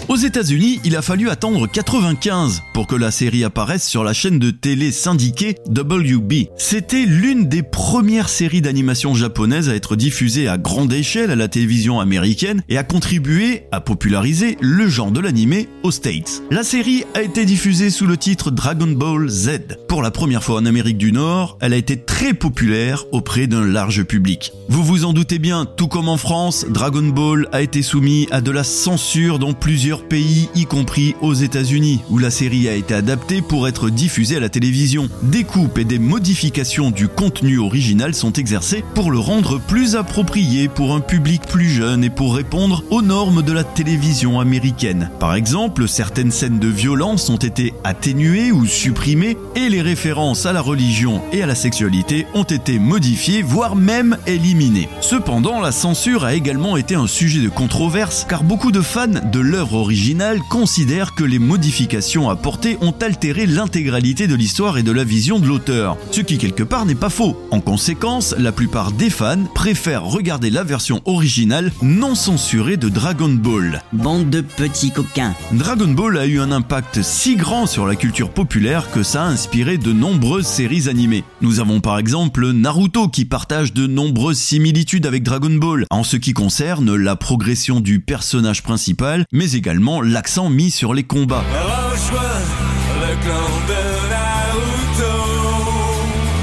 Aux 0.10 0.16
États-Unis, 0.16 0.80
il 0.84 0.96
a 0.96 1.04
fallu 1.04 1.30
attendre 1.30 1.68
95 1.68 2.64
pour 2.74 2.88
que 2.88 2.96
la 2.96 3.12
série 3.12 3.44
apparaisse 3.44 3.88
sur 3.88 4.04
la 4.04 4.12
chaîne 4.12 4.40
de 4.40 4.50
télé 4.50 4.92
syndiquée 4.92 5.54
WB. 5.70 6.48
C'était 6.58 7.06
l'une 7.06 7.48
des 7.48 7.62
premières 7.62 8.28
séries 8.28 8.62
d'animation 8.62 9.14
japonaise 9.14 9.70
à 9.70 9.76
être 9.76 9.96
diffusée 9.96 10.48
à 10.48 10.58
grande 10.58 10.92
échelle 10.94 11.30
à 11.30 11.36
la 11.36 11.48
télévision 11.48 12.00
américaine 12.00 12.64
et 12.70 12.80
a 12.80 12.84
contribué 12.84 13.68
à 13.72 13.82
populariser 13.82 14.58
le 14.62 14.88
genre 14.88 15.12
de 15.12 15.20
l'animé 15.20 15.70
aux 15.84 15.92
States. 15.92 16.42
La 16.50 16.64
série 16.64 17.04
a 17.14 17.22
été 17.22 17.46
diffusée 17.46 17.92
sous 17.92 18.08
le 18.08 18.18
titre 18.18 18.50
Dragon 18.50 18.88
Ball 18.88 19.30
Z. 19.30 19.78
Pour 19.88 20.02
la 20.02 20.10
première 20.10 20.44
fois 20.44 20.60
en 20.60 20.66
Amérique 20.66 20.98
du 20.98 21.12
Nord, 21.12 21.60
elle 21.62 21.74
a 21.74 21.78
été 21.78 22.02
très 22.02 22.34
populaire 22.34 23.06
auprès 23.12 23.46
d'un 23.46 23.64
large 23.64 24.02
public. 24.06 24.54
Vous 24.70 24.84
vous 24.84 25.06
en 25.06 25.14
doutez 25.14 25.38
bien, 25.38 25.66
tout 25.66 25.88
comme 25.88 26.10
en 26.10 26.18
France, 26.18 26.66
Dragon 26.68 27.04
Ball 27.04 27.48
a 27.52 27.62
été 27.62 27.84
soumis 27.84 28.28
à 28.32 28.42
de 28.42 28.50
la 28.50 28.64
censure 28.64 29.38
dans 29.38 29.54
plusieurs 29.54 29.99
pays, 30.04 30.50
y 30.56 30.66
compris 30.66 31.16
aux 31.22 31.34
États-Unis, 31.34 32.02
où 32.10 32.18
la 32.18 32.32
série 32.32 32.68
a 32.68 32.74
été 32.74 32.94
adaptée 32.94 33.42
pour 33.42 33.68
être 33.68 33.90
diffusée 33.90 34.38
à 34.38 34.40
la 34.40 34.50
télévision. 34.50 35.10
Des 35.24 35.44
coupes 35.44 35.78
et 35.78 35.86
des 35.86 36.00
modifications 36.00 36.92
du 36.92 37.08
contenu 37.08 37.60
original 37.60 38.14
sont 38.14 38.34
exercées 38.34 38.84
pour 38.96 39.12
le 39.12 39.20
rendre 39.20 39.60
plus 39.60 39.96
approprié 39.96 40.68
pour 40.68 40.94
un 40.94 41.00
public 41.00 41.42
plus 41.42 41.70
jeune 41.70 42.04
et 42.04 42.10
pour 42.10 42.36
répondre 42.36 42.84
aux 42.90 43.02
normes 43.02 43.42
de 43.42 43.52
la 43.52 43.64
télévision 43.64 44.40
américaine. 44.40 45.10
Par 45.20 45.36
exemple, 45.36 45.88
certaines 45.88 46.32
scènes 46.32 46.60
de 46.60 46.68
violence 46.68 47.30
ont 47.30 47.38
été 47.38 47.74
atténuées 47.84 48.52
ou 48.52 48.66
supprimées 48.66 49.38
et 49.56 49.70
les 49.70 49.82
références 49.82 50.46
à 50.46 50.54
la 50.54 50.62
religion 50.62 51.22
et 51.32 51.44
à 51.44 51.46
la 51.46 51.56
sexualité 51.56 52.26
ont 52.34 52.44
été 52.44 52.80
modifiées, 52.80 53.42
voire 53.42 53.76
même 53.76 54.18
éliminées. 54.28 54.90
Cependant, 55.02 55.62
la 55.62 55.72
censure 55.72 56.24
a 56.24 56.34
également 56.34 56.78
été 56.78 56.96
un 56.96 57.08
sujet 57.08 57.42
de 57.42 57.50
controverse 57.50 58.26
car 58.28 58.44
beaucoup 58.44 58.72
de 58.72 58.82
fans 58.82 59.08
de 59.08 59.40
l'œuvre 59.40 59.84
originale 59.90 60.40
considèrent 60.48 61.16
que 61.16 61.24
les 61.24 61.40
modifications 61.40 62.30
apportées 62.30 62.78
ont 62.80 62.94
altéré 63.02 63.48
l'intégralité 63.48 64.28
de 64.28 64.36
l'histoire 64.36 64.78
et 64.78 64.84
de 64.84 64.92
la 64.92 65.04
vision 65.04 65.40
de 65.40 65.48
l'auteur, 65.48 65.98
ce 66.12 66.22
qui 66.22 66.38
quelque 66.38 66.62
part 66.62 66.86
n'est 66.86 66.94
pas 66.94 67.10
faux. 67.10 67.44
En 67.50 67.60
conséquence, 67.60 68.36
la 68.38 68.52
plupart 68.52 68.92
des 68.92 69.10
fans 69.10 69.46
préfèrent 69.56 70.04
regarder 70.04 70.52
la 70.52 70.64
version 70.64 71.02
originale 71.06 71.72
non 71.82 72.14
censurée 72.14 72.78
de 72.78 72.88
Dragon 72.88 73.30
Ball. 73.30 73.82
Bande 73.92 74.30
de 74.30 74.42
petits 74.42 74.92
coquins. 74.92 75.34
Dragon 75.54 75.88
Ball 75.88 76.20
a 76.20 76.28
eu 76.28 76.40
un 76.40 76.52
impact 76.52 77.02
si 77.02 77.36
grand 77.36 77.66
sur 77.66 77.88
la 77.88 77.96
culture 77.96 78.30
populaire 78.30 78.92
que 78.92 79.02
ça 79.02 79.24
a 79.24 79.28
inspiré 79.28 79.80
de 79.80 79.92
nombreuses 79.92 80.46
séries 80.46 80.88
animées. 80.88 81.24
Nous 81.42 81.62
avons 81.62 81.80
par 81.80 81.98
exemple 81.98 82.52
Naruto 82.52 83.08
qui 83.08 83.26
partage 83.26 83.74
de 83.74 83.88
nombreuses 83.88 84.38
similitudes 84.38 85.08
avec 85.08 85.24
Dragon 85.24 85.50
Ball 85.50 85.88
en 85.90 86.04
ce 86.04 86.16
qui 86.16 86.34
concerne 86.34 86.96
la 86.96 87.16
progression 87.16 87.80
du 87.80 88.02
personnage 88.02 88.62
principal, 88.62 89.26
mais 89.32 89.54
également 89.54 89.79
l'accent 90.04 90.50
mis 90.50 90.72
sur 90.72 90.94
les 90.94 91.04
combats. 91.04 91.44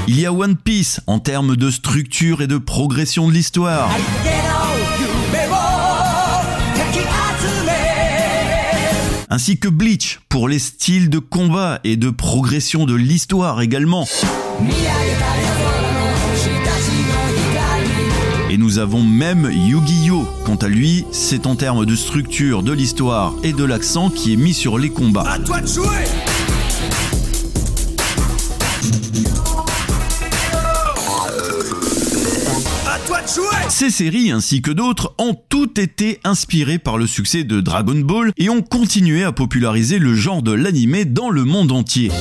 Il 0.07 0.19
y 0.19 0.25
a 0.25 0.33
One 0.33 0.55
Piece 0.55 1.01
en 1.07 1.19
termes 1.19 1.55
de 1.55 1.69
structure 1.69 2.41
et 2.41 2.47
de 2.47 2.57
progression 2.57 3.27
de 3.27 3.33
l'histoire. 3.33 3.89
Ainsi 9.29 9.59
que 9.59 9.67
Bleach 9.67 10.19
pour 10.29 10.47
les 10.47 10.59
styles 10.59 11.09
de 11.09 11.19
combat 11.19 11.79
et 11.83 11.95
de 11.95 12.09
progression 12.09 12.85
de 12.85 12.95
l'histoire 12.95 13.61
également. 13.61 14.07
Nous 18.67 18.79
avons 18.79 19.01
même 19.01 19.49
Yu-Gi-Oh! 19.49 20.27
Quant 20.43 20.57
à 20.57 20.67
lui, 20.67 21.05
c'est 21.13 21.47
en 21.47 21.55
termes 21.55 21.85
de 21.85 21.95
structure, 21.95 22.63
de 22.63 22.73
l'histoire 22.73 23.33
et 23.41 23.53
de 23.53 23.63
l'accent 23.63 24.09
qui 24.09 24.33
est 24.33 24.35
mis 24.35 24.53
sur 24.53 24.77
les 24.77 24.89
combats. 24.89 25.21
À 25.21 25.39
toi 25.39 25.61
de 25.61 25.67
jouer 25.67 25.85
Ces 33.69 33.89
séries 33.89 34.31
ainsi 34.31 34.61
que 34.61 34.71
d'autres 34.71 35.13
ont 35.17 35.37
toutes 35.47 35.79
été 35.79 36.19
inspirées 36.25 36.79
par 36.79 36.97
le 36.97 37.07
succès 37.07 37.45
de 37.45 37.61
Dragon 37.61 37.97
Ball 38.01 38.33
et 38.35 38.49
ont 38.49 38.61
continué 38.61 39.23
à 39.23 39.31
populariser 39.31 39.97
le 39.97 40.13
genre 40.13 40.41
de 40.41 40.51
l'animé 40.51 41.05
dans 41.05 41.29
le 41.29 41.45
monde 41.45 41.71
entier. 41.71 42.11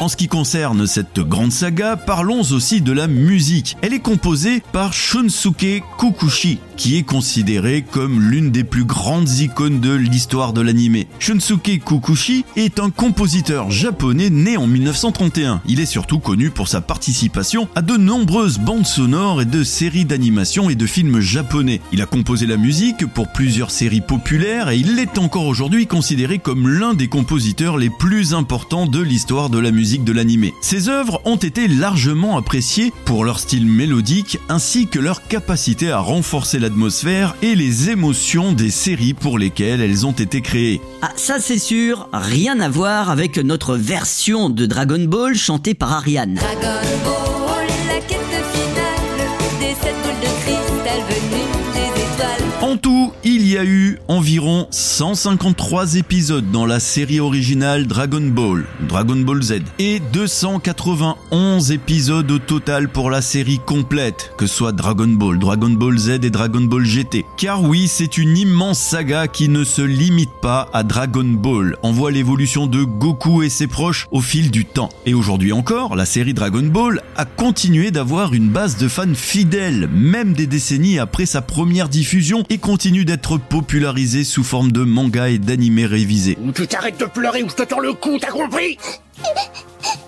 En 0.00 0.08
ce 0.08 0.16
qui 0.16 0.28
concerne 0.28 0.86
cette 0.86 1.20
grande 1.20 1.52
saga, 1.52 1.94
parlons 1.94 2.40
aussi 2.52 2.80
de 2.80 2.90
la 2.90 3.06
musique. 3.06 3.76
Elle 3.82 3.92
est 3.92 4.00
composée 4.00 4.62
par 4.72 4.94
Shunsuke 4.94 5.82
Kukushi, 5.98 6.58
qui 6.78 6.96
est 6.96 7.02
considéré 7.02 7.82
comme 7.82 8.30
l'une 8.30 8.50
des 8.50 8.64
plus 8.64 8.84
grandes 8.84 9.28
icônes 9.28 9.78
de 9.78 9.92
l'histoire 9.92 10.54
de 10.54 10.62
l'anime. 10.62 11.04
Shunsuke 11.18 11.84
Kukushi 11.84 12.46
est 12.56 12.80
un 12.80 12.88
compositeur 12.88 13.70
japonais 13.70 14.30
né 14.30 14.56
en 14.56 14.66
1931. 14.66 15.60
Il 15.66 15.80
est 15.80 15.84
surtout 15.84 16.18
connu 16.18 16.48
pour 16.48 16.68
sa 16.68 16.80
participation 16.80 17.68
à 17.74 17.82
de 17.82 17.98
nombreuses 17.98 18.58
bandes 18.58 18.86
sonores 18.86 19.42
et 19.42 19.44
de 19.44 19.62
séries 19.62 20.06
d'animation 20.06 20.70
et 20.70 20.76
de 20.76 20.86
films 20.86 21.20
japonais. 21.20 21.82
Il 21.92 22.00
a 22.00 22.06
composé 22.06 22.46
la 22.46 22.56
musique 22.56 23.04
pour 23.04 23.30
plusieurs 23.30 23.70
séries 23.70 24.00
populaires 24.00 24.70
et 24.70 24.78
il 24.78 24.98
est 24.98 25.18
encore 25.18 25.44
aujourd'hui 25.44 25.86
considéré 25.86 26.38
comme 26.38 26.70
l'un 26.70 26.94
des 26.94 27.08
compositeurs 27.08 27.76
les 27.76 27.90
plus 27.90 28.32
importants 28.32 28.86
de 28.86 29.00
l'histoire 29.00 29.50
de 29.50 29.58
la 29.58 29.70
musique 29.70 29.89
de 29.98 30.12
l'animé. 30.12 30.54
Ses 30.60 30.88
œuvres 30.88 31.20
ont 31.24 31.36
été 31.36 31.68
largement 31.68 32.36
appréciées 32.36 32.92
pour 33.04 33.24
leur 33.24 33.38
style 33.40 33.66
mélodique 33.66 34.38
ainsi 34.48 34.86
que 34.86 34.98
leur 34.98 35.26
capacité 35.26 35.90
à 35.90 35.98
renforcer 35.98 36.58
l'atmosphère 36.58 37.34
et 37.42 37.54
les 37.54 37.90
émotions 37.90 38.52
des 38.52 38.70
séries 38.70 39.14
pour 39.14 39.38
lesquelles 39.38 39.80
elles 39.80 40.06
ont 40.06 40.12
été 40.12 40.40
créées. 40.40 40.80
Ah, 41.02 41.10
ça 41.16 41.40
c'est 41.40 41.58
sûr, 41.58 42.08
rien 42.12 42.60
à 42.60 42.68
voir 42.68 43.10
avec 43.10 43.38
notre 43.38 43.76
version 43.76 44.50
de 44.50 44.66
Dragon 44.66 45.04
Ball 45.04 45.34
chantée 45.34 45.74
par 45.74 45.92
Ariane. 45.92 46.34
Dragon 46.34 46.80
Ball, 47.04 47.66
la 47.88 48.00
quête 48.00 48.18
finale 48.52 49.28
des 49.60 49.74
sept 49.74 49.94
boules 50.02 50.20
de 50.20 50.26
cristal 50.42 51.00
venues 51.08 51.50
des 51.74 52.00
étoiles. 52.00 52.70
En 52.70 52.76
tout, 52.76 53.12
il 53.24 53.39
y 53.50 53.58
a 53.58 53.64
eu 53.64 53.98
environ 54.06 54.68
153 54.70 55.96
épisodes 55.96 56.50
dans 56.52 56.66
la 56.66 56.78
série 56.78 57.18
originale 57.18 57.88
Dragon 57.88 58.20
Ball, 58.20 58.64
Dragon 58.88 59.16
Ball 59.16 59.42
Z, 59.42 59.62
et 59.80 60.00
291 60.12 61.72
épisodes 61.72 62.30
au 62.30 62.38
total 62.38 62.88
pour 62.88 63.10
la 63.10 63.22
série 63.22 63.58
complète, 63.58 64.32
que 64.38 64.46
soit 64.46 64.70
Dragon 64.70 65.08
Ball, 65.08 65.38
Dragon 65.40 65.70
Ball 65.70 65.98
Z 65.98 66.10
et 66.22 66.30
Dragon 66.30 66.60
Ball 66.60 66.84
GT. 66.84 67.24
Car 67.36 67.64
oui, 67.64 67.88
c'est 67.88 68.18
une 68.18 68.36
immense 68.36 68.78
saga 68.78 69.26
qui 69.26 69.48
ne 69.48 69.64
se 69.64 69.82
limite 69.82 70.30
pas 70.40 70.68
à 70.72 70.84
Dragon 70.84 71.24
Ball. 71.24 71.76
On 71.82 71.90
voit 71.90 72.12
l'évolution 72.12 72.68
de 72.68 72.84
Goku 72.84 73.42
et 73.42 73.48
ses 73.48 73.66
proches 73.66 74.06
au 74.12 74.20
fil 74.20 74.52
du 74.52 74.64
temps. 74.64 74.90
Et 75.06 75.14
aujourd'hui 75.14 75.52
encore, 75.52 75.96
la 75.96 76.06
série 76.06 76.34
Dragon 76.34 76.62
Ball 76.62 77.02
a 77.16 77.24
continué 77.24 77.90
d'avoir 77.90 78.32
une 78.32 78.50
base 78.50 78.76
de 78.76 78.86
fans 78.86 79.14
fidèles, 79.14 79.88
même 79.92 80.34
des 80.34 80.46
décennies 80.46 81.00
après 81.00 81.26
sa 81.26 81.42
première 81.42 81.88
diffusion, 81.88 82.44
et 82.48 82.58
continue 82.58 83.04
d'être 83.04 83.39
popularisée 83.40 84.24
sous 84.24 84.44
forme 84.44 84.72
de 84.72 84.84
manga 84.84 85.28
et 85.28 85.38
d'animés 85.38 85.86
révisés. 85.86 86.38
Ou 86.42 86.52
tu 86.52 86.66
t'arrêtes 86.66 87.00
de 87.00 87.06
pleurer 87.06 87.42
ou 87.42 87.48
je 87.48 87.54
te 87.56 87.62
tords 87.62 87.80
le 87.80 87.92
cou, 87.92 88.18
t'as 88.20 88.30
compris? 88.30 88.78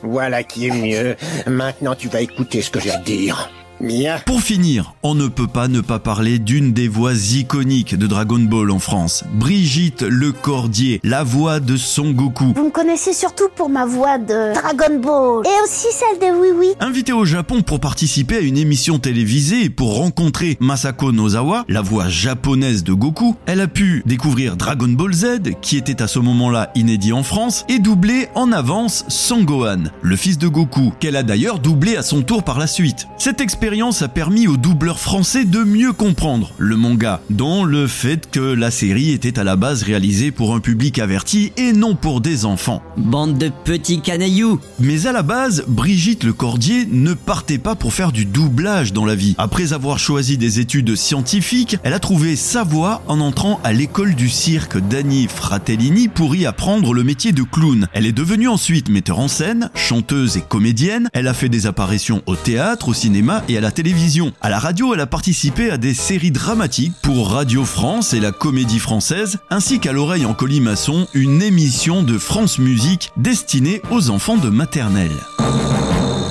Voilà 0.02 0.42
qui 0.42 0.66
est 0.66 0.70
mieux. 0.70 1.16
Maintenant, 1.46 1.94
tu 1.94 2.08
vas 2.08 2.20
écouter 2.20 2.62
ce 2.62 2.70
que 2.70 2.80
j'ai 2.80 2.90
à 2.90 2.98
te 2.98 3.06
dire. 3.06 3.50
Bien. 3.82 4.20
Pour 4.26 4.40
finir, 4.40 4.94
on 5.02 5.16
ne 5.16 5.26
peut 5.26 5.48
pas 5.48 5.66
ne 5.66 5.80
pas 5.80 5.98
parler 5.98 6.38
d'une 6.38 6.72
des 6.72 6.86
voix 6.86 7.14
iconiques 7.14 7.96
de 7.96 8.06
Dragon 8.06 8.38
Ball 8.38 8.70
en 8.70 8.78
France. 8.78 9.24
Brigitte 9.34 10.02
Lecordier, 10.02 11.00
la 11.02 11.24
voix 11.24 11.58
de 11.58 11.76
Son 11.76 12.12
Goku. 12.12 12.52
Vous 12.54 12.66
me 12.66 12.70
connaissez 12.70 13.12
surtout 13.12 13.48
pour 13.56 13.68
ma 13.68 13.84
voix 13.84 14.18
de 14.18 14.54
Dragon 14.54 15.00
Ball 15.00 15.44
et 15.44 15.64
aussi 15.64 15.88
celle 15.90 16.20
de 16.20 16.40
Oui 16.40 16.48
Oui. 16.56 16.68
Invitée 16.78 17.12
au 17.12 17.24
Japon 17.24 17.62
pour 17.62 17.80
participer 17.80 18.36
à 18.36 18.40
une 18.40 18.56
émission 18.56 19.00
télévisée 19.00 19.64
et 19.64 19.70
pour 19.70 19.96
rencontrer 19.96 20.56
Masako 20.60 21.10
Nozawa, 21.10 21.64
la 21.68 21.80
voix 21.80 22.08
japonaise 22.08 22.84
de 22.84 22.92
Goku, 22.92 23.34
elle 23.46 23.60
a 23.60 23.66
pu 23.66 24.04
découvrir 24.06 24.56
Dragon 24.56 24.88
Ball 24.88 25.12
Z, 25.12 25.26
qui 25.60 25.76
était 25.76 26.02
à 26.02 26.06
ce 26.06 26.20
moment-là 26.20 26.70
inédit 26.76 27.12
en 27.12 27.24
France, 27.24 27.64
et 27.68 27.80
doubler 27.80 28.28
en 28.36 28.52
avance 28.52 29.04
Sangohan, 29.08 29.90
le 30.02 30.14
fils 30.14 30.38
de 30.38 30.46
Goku, 30.46 30.92
qu'elle 31.00 31.16
a 31.16 31.24
d'ailleurs 31.24 31.58
doublé 31.58 31.96
à 31.96 32.02
son 32.02 32.22
tour 32.22 32.44
par 32.44 32.60
la 32.60 32.68
suite. 32.68 33.08
Cette 33.18 33.40
expérience 33.40 33.71
a 33.72 34.08
permis 34.08 34.48
aux 34.48 34.58
doubleurs 34.58 35.00
français 35.00 35.46
de 35.46 35.64
mieux 35.64 35.94
comprendre 35.94 36.52
le 36.58 36.76
manga, 36.76 37.22
dont 37.30 37.64
le 37.64 37.86
fait 37.86 38.30
que 38.30 38.40
la 38.40 38.70
série 38.70 39.12
était 39.12 39.38
à 39.38 39.44
la 39.44 39.56
base 39.56 39.82
réalisée 39.82 40.30
pour 40.30 40.54
un 40.54 40.60
public 40.60 40.98
averti 40.98 41.52
et 41.56 41.72
non 41.72 41.94
pour 41.94 42.20
des 42.20 42.44
enfants. 42.44 42.82
Bande 42.98 43.38
de 43.38 43.50
petits 43.64 44.02
canailloux 44.02 44.60
Mais 44.78 45.06
à 45.06 45.12
la 45.12 45.22
base, 45.22 45.64
Brigitte 45.66 46.24
Lecordier 46.24 46.86
ne 46.90 47.14
partait 47.14 47.56
pas 47.56 47.74
pour 47.74 47.94
faire 47.94 48.12
du 48.12 48.26
doublage 48.26 48.92
dans 48.92 49.06
la 49.06 49.14
vie. 49.14 49.34
Après 49.38 49.72
avoir 49.72 49.98
choisi 49.98 50.36
des 50.36 50.60
études 50.60 50.94
scientifiques, 50.94 51.78
elle 51.82 51.94
a 51.94 51.98
trouvé 51.98 52.36
sa 52.36 52.64
voie 52.64 53.02
en 53.08 53.20
entrant 53.20 53.58
à 53.64 53.72
l'école 53.72 54.14
du 54.14 54.28
cirque 54.28 54.76
d'Annie 54.76 55.28
Fratellini 55.28 56.08
pour 56.08 56.36
y 56.36 56.44
apprendre 56.44 56.92
le 56.92 57.04
métier 57.04 57.32
de 57.32 57.42
clown. 57.42 57.88
Elle 57.94 58.04
est 58.04 58.12
devenue 58.12 58.48
ensuite 58.48 58.90
metteur 58.90 59.18
en 59.18 59.28
scène, 59.28 59.70
chanteuse 59.74 60.36
et 60.36 60.42
comédienne. 60.42 61.08
Elle 61.14 61.26
a 61.26 61.34
fait 61.34 61.48
des 61.48 61.66
apparitions 61.66 62.22
au 62.26 62.36
théâtre, 62.36 62.88
au 62.88 62.94
cinéma 62.94 63.42
et 63.52 63.58
à 63.58 63.60
la 63.60 63.70
télévision. 63.70 64.32
À 64.40 64.50
la 64.50 64.58
radio, 64.58 64.94
elle 64.94 65.00
a 65.00 65.06
participé 65.06 65.70
à 65.70 65.76
des 65.76 65.94
séries 65.94 66.30
dramatiques 66.30 66.94
pour 67.02 67.30
Radio 67.30 67.64
France 67.64 68.14
et 68.14 68.20
la 68.20 68.32
Comédie 68.32 68.78
Française, 68.78 69.38
ainsi 69.50 69.78
qu'à 69.78 69.92
l'oreille 69.92 70.26
en 70.26 70.34
colimaçon, 70.34 71.06
une 71.14 71.42
émission 71.42 72.02
de 72.02 72.18
France 72.18 72.58
Musique 72.58 73.12
destinée 73.16 73.82
aux 73.90 74.10
enfants 74.10 74.36
de 74.36 74.48
maternelle. 74.48 75.12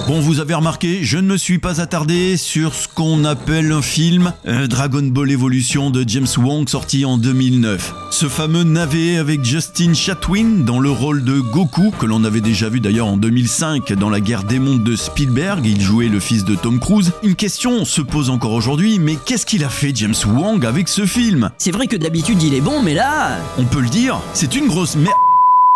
Bon, 0.07 0.19
vous 0.19 0.39
avez 0.39 0.53
remarqué, 0.53 1.03
je 1.03 1.17
ne 1.17 1.27
me 1.27 1.37
suis 1.37 1.59
pas 1.59 1.79
attardé 1.79 2.35
sur 2.35 2.73
ce 2.73 2.87
qu'on 2.87 3.23
appelle 3.23 3.71
un 3.71 3.81
film, 3.81 4.33
euh, 4.47 4.67
Dragon 4.67 5.03
Ball 5.03 5.31
Evolution 5.31 5.89
de 5.89 6.03
James 6.07 6.27
Wong 6.37 6.67
sorti 6.67 7.05
en 7.05 7.17
2009. 7.17 7.93
Ce 8.09 8.27
fameux 8.27 8.63
navet 8.63 9.17
avec 9.17 9.43
Justin 9.45 9.93
Chatwin 9.93 10.65
dans 10.65 10.79
le 10.79 10.89
rôle 10.89 11.23
de 11.23 11.39
Goku, 11.39 11.91
que 11.91 12.05
l'on 12.05 12.23
avait 12.23 12.41
déjà 12.41 12.67
vu 12.67 12.79
d'ailleurs 12.79 13.07
en 13.07 13.17
2005 13.17 13.93
dans 13.93 14.09
la 14.09 14.19
guerre 14.19 14.43
des 14.43 14.59
mondes 14.59 14.83
de 14.83 14.95
Spielberg, 14.95 15.65
il 15.65 15.81
jouait 15.81 16.09
le 16.09 16.19
fils 16.19 16.43
de 16.43 16.55
Tom 16.55 16.79
Cruise. 16.79 17.11
Une 17.23 17.35
question 17.35 17.85
se 17.85 18.01
pose 18.01 18.29
encore 18.29 18.53
aujourd'hui, 18.53 18.99
mais 18.99 19.17
qu'est-ce 19.23 19.45
qu'il 19.45 19.63
a 19.63 19.69
fait 19.69 19.91
James 19.95 20.15
Wong 20.25 20.65
avec 20.65 20.87
ce 20.87 21.05
film? 21.05 21.51
C'est 21.57 21.71
vrai 21.71 21.87
que 21.87 21.95
d'habitude 21.95 22.41
il 22.43 22.53
est 22.53 22.61
bon, 22.61 22.81
mais 22.81 22.93
là... 22.93 23.37
On 23.57 23.65
peut 23.65 23.81
le 23.81 23.89
dire, 23.89 24.19
c'est 24.33 24.55
une 24.55 24.67
grosse 24.67 24.95
merde. 24.95 25.13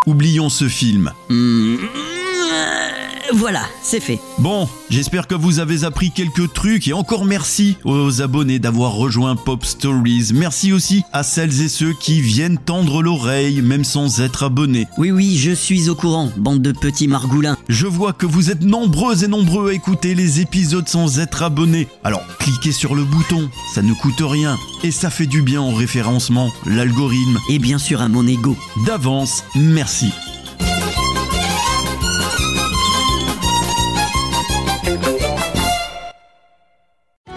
Oublions 0.07 0.49
ce 0.49 0.67
film. 0.67 1.11
Hmm, 1.29 1.77
Voilà, 3.33 3.63
c'est 3.81 3.99
fait. 3.99 4.19
Bon, 4.37 4.69
j'espère 4.89 5.27
que 5.27 5.35
vous 5.35 5.59
avez 5.59 5.83
appris 5.83 6.11
quelques 6.11 6.53
trucs 6.53 6.87
et 6.87 6.93
encore 6.93 7.25
merci 7.25 7.75
aux 7.83 8.21
abonnés 8.21 8.59
d'avoir 8.59 8.93
rejoint 8.93 9.35
Pop 9.35 9.65
Stories. 9.65 10.31
Merci 10.33 10.71
aussi 10.71 11.03
à 11.11 11.23
celles 11.23 11.61
et 11.61 11.67
ceux 11.67 11.93
qui 11.93 12.21
viennent 12.21 12.57
tendre 12.57 13.01
l'oreille 13.01 13.61
même 13.61 13.83
sans 13.83 14.21
être 14.21 14.43
abonnés. 14.43 14.87
Oui, 14.97 15.11
oui, 15.11 15.37
je 15.37 15.51
suis 15.51 15.89
au 15.89 15.95
courant, 15.95 16.31
bande 16.37 16.61
de 16.61 16.71
petits 16.71 17.07
margoulins. 17.07 17.57
Je 17.67 17.87
vois 17.87 18.13
que 18.13 18.25
vous 18.25 18.51
êtes 18.51 18.61
nombreux 18.61 19.23
et 19.23 19.27
nombreux 19.27 19.71
à 19.71 19.73
écouter 19.73 20.13
les 20.13 20.39
épisodes 20.39 20.87
sans 20.87 21.19
être 21.19 21.43
abonnés. 21.43 21.87
Alors 22.03 22.25
cliquez 22.39 22.71
sur 22.71 22.95
le 22.95 23.03
bouton, 23.03 23.49
ça 23.73 23.81
ne 23.81 23.93
coûte 23.93 24.21
rien 24.21 24.57
et 24.83 24.91
ça 24.91 25.09
fait 25.09 25.25
du 25.25 25.41
bien 25.41 25.61
au 25.61 25.73
référencement, 25.73 26.51
l'algorithme. 26.65 27.39
Et 27.49 27.59
bien 27.59 27.79
sûr 27.79 28.01
à 28.01 28.07
mon 28.07 28.27
ego. 28.27 28.55
D'avance, 28.85 29.43
merci. 29.55 30.11